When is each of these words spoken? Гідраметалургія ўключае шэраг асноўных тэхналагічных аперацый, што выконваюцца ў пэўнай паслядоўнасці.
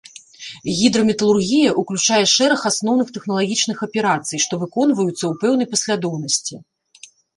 Гідраметалургія 0.77 1.69
ўключае 1.81 2.21
шэраг 2.35 2.61
асноўных 2.71 3.07
тэхналагічных 3.17 3.77
аперацый, 3.87 4.37
што 4.47 4.53
выконваюцца 4.65 5.21
ў 5.27 5.33
пэўнай 5.45 5.67
паслядоўнасці. 5.75 6.55